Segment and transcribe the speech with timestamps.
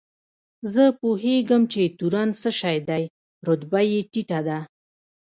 [0.73, 3.03] زه پوهېږم چې تورن څه شی دی،
[3.47, 4.59] رتبه یې ټیټه ده.